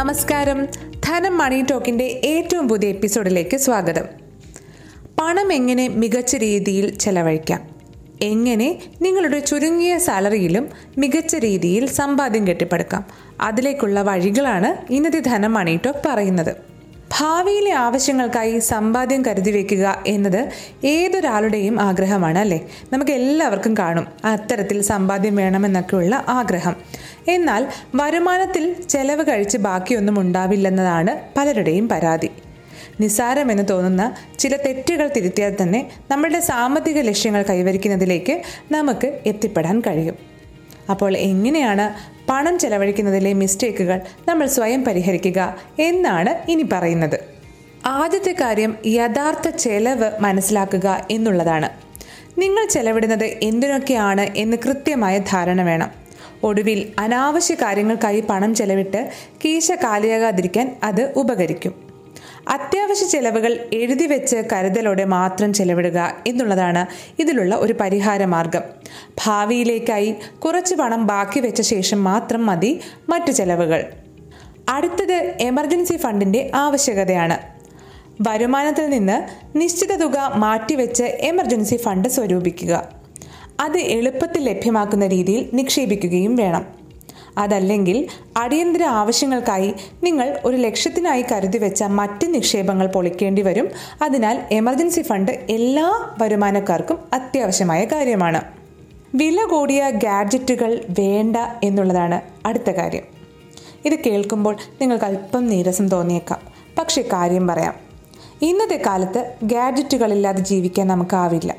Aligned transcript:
നമസ്കാരം. 0.00 0.68
ധനം 1.04 1.38
മണി 1.38 1.64
ടോക്കിന്റെ 1.70 2.04
ഏറ്റവും 2.04 2.68
പുതിയ 2.68 2.88
എപ്പിസോഡിലേക്ക് 2.88 3.56
സ്വാഗതം. 3.56 4.04
പണം 5.20 5.52
എങ്ങനെ 5.52 5.88
മികച്ച 5.88 6.36
രീതിയിൽ 6.36 6.98
ചെലവഴിക്കാം? 6.98 7.68
എങ്ങനെ 8.22 8.82
നിങ്ങളുടെ 9.02 9.38
ചുരുങ്ങിയ 9.38 9.98
സാലറിയിലും 9.98 10.68
മികച്ച 10.98 11.36
രീതിയിൽ 11.36 11.86
സമ്പാദ്യം 11.86 12.48
കെട്ടിപ്പടുക്കാം? 12.48 13.04
അതിലേക്കുള്ള 13.40 14.02
വഴികളാണ് 14.02 14.92
ഇന്നത്തെ 14.92 15.18
ധനം 15.18 15.54
മണി 15.54 15.80
ടോക്ക് 15.86 16.08
പറയുന്നത്. 16.08 16.69
ഭാവിയിലെ 17.20 17.70
ആവശ്യങ്ങൾക്കായി 17.70 18.58
സമ്പാദ്യം 18.58 19.24
കരുതി 19.26 19.50
വെക്കുക 19.50 20.04
എന്നത് 20.06 20.50
ഏതൊരാളുടെയും 20.84 21.80
ആഗ്രഹമാണ് 21.80 22.38
അല്ലേ? 22.38 22.68
നമുക്ക് 22.92 23.10
എല്ലാവർക്കും 23.10 23.76
കാണും 23.76 24.06
അത്തരത്തിൽ 24.24 24.82
സമ്പാദ്യം 24.82 25.36
വേണമെന്നൊക്കെയുള്ള 25.36 26.24
ആഗ്രഹം. 26.28 26.76
എന്നാൽ 27.28 27.66
വരുമാനത്തിൽ 27.94 28.82
ചെലവ് 28.88 29.30
കഴിച്ച് 29.30 29.58
ബാക്കിയൊന്നും 29.58 30.20
ഉണ്ടാവില്ലെന്നതാണ് 30.20 31.18
പലരുടെയും 31.36 31.88
പരാതി. 31.88 32.30
നിസ്സാരമെന്ന് 33.00 33.62
തോന്നുന്ന 33.70 34.14
ചില 34.38 34.56
തെറ്റുകൾ 34.56 35.10
തിരുത്തിയാൽ 35.16 35.56
തന്നെ 35.62 35.90
നമ്മുടെ 36.10 36.40
സാമ്പത്തിക 36.40 37.00
ലക്ഷ്യങ്ങൾ 37.00 37.42
കൈവരിക്കുന്നതിലേക്ക് 37.42 38.42
നമുക്ക് 38.72 39.20
എത്തിപ്പെടാൻ 39.26 39.80
കഴിയും. 39.80 40.29
അപ്പോൾ 40.90 41.16
എങ്ങനെയാണ് 41.16 42.10
പണം 42.30 42.58
ചെലവഴിക്കുന്നതിലെ 42.58 43.32
മിസ്റ്റേക്കുകൾ 43.32 44.00
നമ്മൾ 44.28 44.46
സ്വയം 44.46 44.84
പരിഹരിക്കുക 44.84 45.56
എന്നാണ് 45.78 46.50
ഇനി 46.50 46.62
പറയുന്നത്. 46.72 47.20
ആദ്യത്തെ 47.86 48.34
കാര്യം 48.40 48.76
യഥാർത്ഥ 48.86 49.48
ചെലവ് 49.48 50.10
മനസ്സിലാക്കുക 50.20 51.06
എന്നുള്ളതാണ്. 51.10 51.70
നിങ്ങൾ 52.38 52.68
ചെലവിടുന്നത് 52.68 53.24
എന്തിനൊക്കെയാണ് 53.24 54.26
എന്ന് 54.36 54.56
കൃത്യമായ 54.66 55.18
ധാരണ 55.18 55.62
വേണം. 55.62 55.90
ഒടുവിൽ 56.42 56.92
അനാവശ്യ 56.98 57.54
കാര്യങ്ങൾക്കായി 57.54 58.20
പണം 58.20 58.54
ചെലവിട്ട് 58.54 59.10
കീശ 59.44 59.72
കാലിയാകാതിരിക്കാൻ 59.72 60.76
അത് 60.82 61.12
ഉപകരിക്കും. 61.16 61.89
അത്യാവശ്യ 62.50 63.06
ചെലവുകൾ 63.06 63.70
എഴുതി 63.72 64.06
വെച്ച് 64.06 64.36
കരുതലോടെ 64.52 65.04
മാത്രം 65.04 65.52
ചെലവിടുക 65.52 66.16
എന്നുള്ളതാണ് 66.26 66.86
ഇതിലുള്ള 67.18 67.54
ഒരു 67.54 67.72
പരിഹാര 67.72 68.24
മാർഗം. 68.24 68.60
ഭാവിയിലേക്കായി 69.26 70.14
കുറച്ച് 70.44 70.74
പണം 70.74 71.06
ബാക്കി 71.06 71.40
വെച്ച 71.40 71.60
ശേഷം 71.60 72.04
മാത്രം 72.04 72.46
മതി 72.46 72.80
മറ്റു 73.08 73.30
ചെലവുകൾ. 73.30 73.84
അടുത്തത് 74.68 75.34
എമർജൻസി 75.40 75.96
ഫണ്ടിന്റെ 75.96 76.50
ആവശ്യകതയാണ്. 76.54 77.38
വരുമാനത്തിൽ 78.28 78.90
നിന്ന് 78.90 79.22
നിശ്ചിത 79.58 79.94
തുക 79.94 80.32
മാറ്റിവെച്ച് 80.34 81.04
എമർജൻസി 81.04 81.76
ഫണ്ട് 81.76 82.08
സ്വരൂപിക്കുക. 82.08 82.88
അത് 83.60 83.78
എളുപ്പത്തിൽ 83.78 84.42
ലഭ്യമാക്കുന്ന 84.42 85.06
രീതിയിൽ 85.06 85.50
നിക്ഷേപിക്കുകയും 85.54 86.36
വേണം. 86.36 86.79
അതല്ലെങ്കിൽ 87.38 88.06
അടിയന്തര 88.36 88.82
ആവശ്യങ്ങൾക്കായി 88.82 89.74
നിങ്ങൾ 90.02 90.40
ഒരു 90.44 90.56
ലക്ഷ്യത്തിനായി 90.56 91.24
കരുതി 91.32 91.58
വെച്ച 91.58 91.82
മറ്റ് 91.82 92.34
നിക്ഷേപങ്ങൾ 92.34 92.86
പൊളിക്കേണ്ടി 92.86 93.42
വരും. 93.42 93.68
അതിനാൽ 94.02 94.42
എമർജൻസി 94.52 95.00
ഫണ്ട് 95.00 95.32
എല്ലാ 95.32 96.14
വരുമാനക്കാർക്കും 96.22 96.98
അത്യാവശ്യമായ 97.12 97.84
കാര്യമാണ്. 97.84 98.40
വില 99.14 99.44
കൂടിയ 99.44 99.90
ഗാഡ്ജറ്റുകൾ 99.90 100.84
വേണ്ട 100.98 101.36
എന്നുള്ളതാണ് 101.64 102.20
അടുത്ത 102.46 102.70
കാര്യം. 102.70 103.02
ഇത് 103.84 103.94
കേൾക്കുമ്പോൾ 103.94 104.56
നിങ്ങൾക്ക് 104.80 105.04
അല്പം 105.04 105.46
നീരസം 105.46 105.88
തോന്നിയേക്കാം. 105.88 106.40
പക്ഷേ 106.78 107.02
കാര്യം 107.02 107.46
പറയാം. 107.46 107.74
ഇന്നത്തെ 108.42 108.82
കാലത്ത് 108.86 109.34
ഗാഡ്ജറ്റുകളില്ലാതെ 109.42 110.40
ജീവിക്കാൻ 110.40 110.86
നമുക്കാവില്ല. 110.86 111.54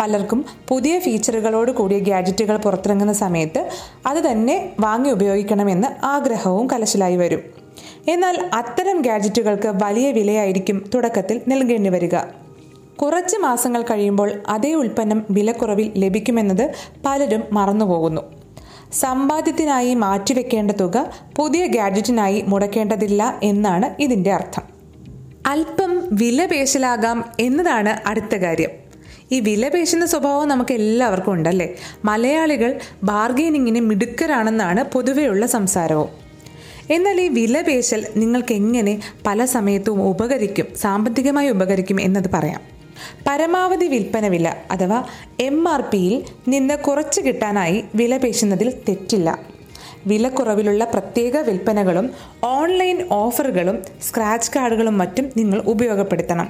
പലർക്കും 0.00 0.44
പുതിയ 0.68 0.98
ഫീച്ചറുകളോട് 0.98 1.72
കൂടിയ 1.72 1.98
ഗാഡ്ജറ്റുകൾ 1.98 2.56
പുറത്തിറങ്ങുന്ന 2.56 3.12
സമയത്ത് 3.12 3.68
അത് 4.06 4.18
തന്നെ 4.18 4.72
വാങ്ങി 4.80 5.10
ഉപയോഗിക്കണമെന്ന് 5.10 6.06
ആഗ്രഹവും 6.06 6.70
കലശലായി 6.72 7.16
വരും. 7.16 7.40
എന്നാൽ 8.08 8.50
അത്തരം 8.52 9.00
ഗാഡ്ജറ്റുകൾക്ക് 9.00 9.72
വലിയ 9.82 10.12
വിലയായിരിക്കും 10.12 10.90
തുടക്കത്തിൽ 10.94 11.40
നൽകേണ്ടി 11.48 11.90
വരിക. 11.90 12.16
കുറച്ച് 13.02 13.36
മാസങ്ങൾ 13.36 13.82
കഴിയുമ്പോൾ 13.82 14.32
അതേ 14.48 14.72
ഉൽപ്പന്നം 14.72 15.26
വിലക്കുറവിൽ 15.30 15.92
ലഭിക്കുമെന്നത് 15.96 16.74
പലരും 17.06 17.42
മറന്നുപോകുന്നു. 17.52 18.22
സമ്പാദ്യത്തിനായി 18.92 19.94
മാറ്റിവെക്കേണ്ട 19.94 20.70
തുക 20.70 21.10
പുതിയ 21.36 21.66
ഗാഡ്ജറ്റിനായി 21.66 22.44
മുടക്കേണ്ടതില്ല 22.48 23.40
എന്നാണ് 23.42 24.02
ഇതിന്റെ 24.02 24.32
അർത്ഥം. 24.32 24.62
അല്പം 25.46 26.08
വില 26.12 26.46
പേശലാകാം 26.46 27.24
എന്നതാണ് 27.40 28.08
അടുത്ത 28.08 28.34
കാര്യം. 28.34 28.87
ഈ 29.32 29.40
വില 29.40 29.68
പേശുന്ന 29.68 30.06
സ്വഭാവം 30.06 30.48
നമുക്ക് 30.48 30.74
എല്ലാവർക്കും 30.74 31.32
ഉണ്ടല്ലേ? 31.32 31.74
മലയാളികൾ 32.04 32.80
ബാർഗെയിനിങ്ങിന് 33.02 33.80
മിടുക്കരാണെന്നാണ് 33.80 34.84
പൊതുവെയുള്ള 34.84 35.46
സംസാരവും. 35.46 36.08
എന്നാൽ 36.90 37.20
ഈ 37.20 37.28
വില 37.28 37.62
പേശൽ 37.62 38.06
നിങ്ങൾക്ക് 38.16 38.54
എങ്ങനെ 38.54 39.00
പല 39.26 39.44
സമയത്തും 39.44 40.02
ഉപകരിക്കും 40.02 40.66
സാമ്പത്തികമായി 40.76 41.48
ഉപകരിക്കും 41.48 42.00
എന്നത് 42.00 42.30
പറയാം. 42.34 42.60
പരമാവധി 43.26 43.86
വിൽപ്പന 43.86 44.26
വില 44.26 44.54
അഥവാ 44.70 45.04
എം 45.40 45.68
ആർ 45.68 45.80
പിയിൽ 45.80 46.22
നിന്ന് 46.48 46.78
കുറച്ച് 46.78 47.20
കിട്ടാനായി 47.20 47.84
വില 47.94 48.16
പേശുന്നതിൽ 48.16 48.70
തെറ്റില്ല. 48.88 49.57
വിലക്കുറവിലുള്ള 50.06 50.84
പ്രത്യേക 50.84 51.36
വിൽപ്പനകളും 51.36 52.10
ഓൺലൈൻ 52.44 53.08
ഓഫറുകളും 53.10 53.82
സ്ക്രാച്ച് 54.02 54.50
കാർഡുകളും 54.56 54.98
മറ്റും 54.98 55.30
നിങ്ങൾ 55.36 55.58
ഉപയോഗപ്പെടുത്തണം. 55.60 56.48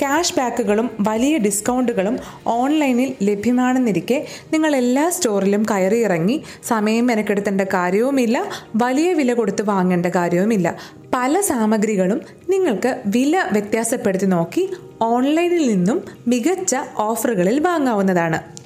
ക്യാഷ് 0.00 0.34
ബാക്കുകളും 0.38 0.90
വലിയ 1.00 1.38
ഡിസ്കൗണ്ടുകളും 1.38 2.18
ഓൺലൈനിൽ 2.46 3.14
ലഭ്യമാണെന്നിരിക്കെ 3.22 4.26
നിങ്ങൾ 4.52 4.76
എല്ലാ 4.76 5.10
സ്റ്റോറിലും 5.10 5.66
കയറി 5.70 5.98
ഇറങ്ങി 5.98 6.42
സമയം 6.64 7.06
മെനക്കെടുത്തേണ്ട 7.06 7.60
കാര്യവുമില്ല 7.60 8.44
വലിയ 8.76 9.12
വില 9.12 9.32
കൊടുത്ത് 9.32 9.62
വാങ്ങേണ്ട 9.62 10.06
കാര്യവുമില്ല. 10.06 10.76
പല 11.14 11.40
സാമഗ്രികളും 11.40 12.20
നിങ്ങൾക്ക് 12.48 13.02
വില 13.06 13.44
വ്യത്യാസപ്പെടുത്തി 13.52 14.26
നോക്കി 14.26 14.68
ഓൺലൈനിൽ 15.02 15.68
നിന്നും 15.68 16.04
മികച്ച 16.28 16.76
ഓഫറുകളിൽ 16.96 17.60
വാങ്ങാവുന്നതാണ്. 17.60 18.63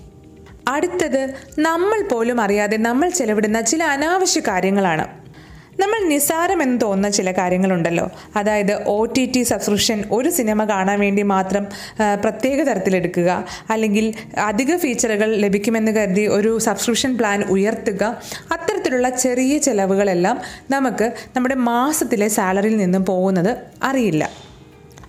അടുത്തത് 0.69 1.23
നമ്മൾ 1.59 2.09
പോലും 2.09 2.41
അറിയാതെ 2.41 2.77
നമ്മൾ 2.77 3.09
ചെലവിടുന്ന 3.11 3.61
ചില 3.61 3.83
അനാവശ്യ 3.83 4.41
കാര്യങ്ങളാണ്. 4.41 5.07
നമ്മൾ 5.81 6.09
നിസാരമെന്ന് 6.09 6.81
തോന്നുന്ന 6.81 7.09
ചില 7.17 7.33
കാര്യങ്ങളുണ്ടല്ലോ. 7.33 8.11
അതായത് 8.37 8.73
ഒ 8.85 9.05
ടി 9.05 9.33
ടി 9.35 9.43
സബ്സ്ക്രിപ്ഷൻ 9.43 10.05
ഒരു 10.11 10.29
സിനിമ 10.29 10.65
കാണാൻ 10.65 11.01
വേണ്ടി 11.01 11.23
മാത്രം 11.23 11.67
പ്രത്യേക 12.25 12.63
തരത്തിലെടുക്കുക. 12.63 13.45
അല്ലെങ്കിൽ 13.71 14.15
അധിക 14.39 14.77
ഫീച്ചറുകൾ 14.77 15.37
ലഭിക്കുമെന്ന് 15.37 15.93
കരുതി 15.93 16.27
ഒരു 16.27 16.59
സബ്സ്ക്രിപ്ഷൻ 16.59 17.19
പ്ലാൻ 17.19 17.45
ഉയർത്തുക. 17.45 18.23
അത്തരത്തിലുള്ള 18.53 19.09
ചെറിയ 19.09 19.59
ചിലവുകളെല്ലാം 19.59 20.41
നമുക്ക് 20.71 21.13
നമ്മുടെ 21.37 21.55
മാസത്തിലെ 21.55 22.29
സാലറിയിൽ 22.29 22.77
നിന്നും 22.77 23.05
പോകുന്നത് 23.05 23.57
അറിയില്ല. 23.83 24.48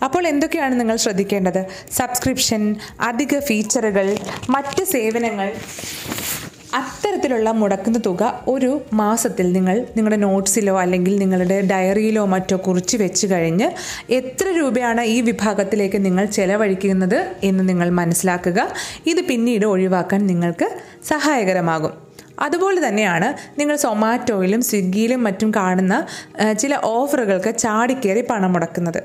അപ്പോൾ 0.03 0.27
എന്തൊക്കെയാണ് 0.27 0.79
നിങ്ങൾ 0.79 0.95
ശ്രദ്ധിക്കേണ്ടത്? 0.95 1.65
സബ്സ്ക്രിപ്ഷൻ 1.91 2.75
അധിക 3.01 3.39
ഫീച്ചറുകൾ 3.39 4.17
മറ്റ് 4.49 4.83
സേവനങ്ങൾ. 4.83 5.53
അത്തരത്തിലുള്ള 6.73 7.51
മുടക്കുന്ന 7.51 7.99
തുക 8.05 8.43
ഒരു 8.47 8.81
മാസത്തിൽ 8.93 9.51
നിങ്ങൾ 9.51 9.85
നിങ്ങളുടെ 9.97 10.15
നോട്ട്സിലോ 10.15 10.79
അല്ലെങ്കിൽ 10.79 11.17
നിങ്ങളുടെ 11.19 11.61
ഡയറിയിലോ 11.61 12.25
മറ്റോ 12.25 12.57
കുറിച്ച് 12.67 12.97
വെച്ച് 12.97 13.27
കഴിഞ്ഞ് 13.27 13.71
എത്ര 14.09 14.47
രൂപയാണ് 14.47 15.01
ഈ 15.01 15.21
വിഭാഗത്തിലേക്ക് 15.21 16.05
നിങ്ങൾ 16.05 16.25
ചെലവഴിക്കുന്നത് 16.25 17.35
എന്ന് 17.43 17.69
നിങ്ങൾ 17.69 17.89
മനസ്സിലാക്കുക. 17.89 18.73
ഇത് 19.05 19.21
പിന്നീട് 19.21 19.65
ഒഴിവാക്കാൻ 19.65 20.27
നിങ്ങൾക്ക് 20.27 20.69
സഹായകരമാകും. 21.07 22.08
അതുപോലെ 22.39 22.87
തന്നെയാണ് 22.87 23.59
നിങ്ങൾ 23.59 23.75
സൊമാറ്റോയിലും 23.75 24.61
സ്വിഗ്ഗിയിലും 24.61 25.23
മറ്റും 25.23 25.51
കാണുന്ന 25.55 26.05
ചില 26.59 26.79
ഓഫറുകൾക്ക് 26.83 27.57
ചാടിക്കേറി 27.57 28.23
പണം 28.29 28.53
മുടക്കുന്നത്. 28.53 29.01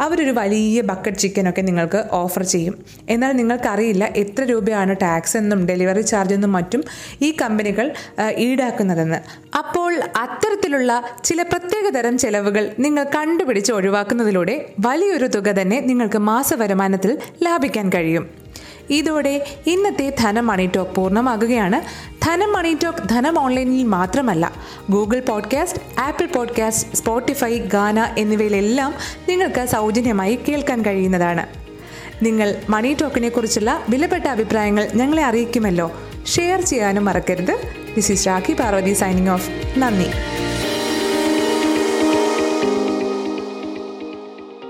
അവരൊരു 0.00 0.30
വലിയ 0.30 0.80
ബക്കറ്റ് 0.80 1.16
ചിക്കനൊക്കെ 1.16 1.62
നിങ്ങൾക്ക് 1.62 2.04
ഓഫർ 2.12 2.42
ചെയ്യും. 2.42 2.74
എന്നാൽ 3.08 3.32
നിങ്ങൾക്കറിയില്ല 3.32 4.04
എത്ര 4.16 4.42
രൂപയാണ് 4.44 4.96
ടാക്സ് 5.02 5.36
എന്നും 5.36 5.66
ഡെലിവറി 5.66 6.00
ചാർജ് 6.00 6.34
എന്നും 6.34 6.52
മറ്റും 6.52 6.84
ഈ 7.22 7.36
കമ്പനികൾ 7.42 7.92
ഈടാക്കുന്നതെന്ന്. 8.36 9.18
അപ്പോൾ 9.58 10.02
അത്തരത്തിലുള്ള 10.16 11.02
ചില 11.24 11.42
പ്രത്യേക 11.42 11.88
തരം 11.88 12.18
ചെലവുകൾ 12.18 12.70
നിങ്ങൾ 12.78 13.04
കണ്ടുപിടിച്ച് 13.16 13.72
ഒഴിവാക്കുന്നതിലൂടെ 13.72 14.66
വലിയൊരു 14.80 15.26
തുക 15.26 15.50
തന്നെ 15.50 15.80
നിങ്ങൾക്ക് 15.80 16.18
മാസവരുമാനത്തിൽ 16.18 17.18
ലാഭിക്കാൻ 17.42 17.88
കഴിയും. 17.94 18.42
ഇതോടെ 18.90 19.46
ഇന്നത്തെ 19.66 20.12
ധനം 20.20 20.46
മണി 20.46 20.70
ടോക്ക് 20.76 20.94
പൂർണമാകുകയാണ്. 20.94 21.78
ധനം 22.22 22.52
മണി 22.52 22.76
ടോക്ക് 22.84 22.98
ധനം 23.08 23.38
ഓൺലൈനിൽ 23.38 23.84
മാത്രമല്ല 23.84 24.52
Google 24.90 25.20
podcast 25.20 26.00
Apple 26.00 26.26
podcast 26.26 26.96
Spotify 26.96 27.58
Gaana 27.58 28.14
എന്നിവയിലെല്ലാം 28.18 28.94
നിങ്ങൾക്ക് 29.28 29.66
സൗജന്യമായി 29.66 30.38
കേൾക്കാൻ 30.48 30.82
കഴിയുന്നതാണ്. 30.82 31.46
നിങ്ങൾ 32.22 32.54
മണി 32.68 32.96
ടോക്കിനെ 33.00 33.28
കുറിച്ചുള്ള 33.28 33.84
വിലപ്പെട്ട 33.88 34.24
അഭിപ്രായങ്ങൾ 34.24 34.88
ഞങ്ങളെ 34.94 35.24
അറിയിക്കുമല്ലോ. 35.24 35.92
ഷെയർ 36.26 36.60
ചെയ്യാനും 36.60 37.04
മറക്കരുത്. 37.04 37.58
This 37.96 38.12
is 38.12 38.26
Rakhi 38.26 38.52
Parvathy 38.52 38.92
signing 38.92 39.28
off 39.28 39.50
നന്ദി. 39.78 40.06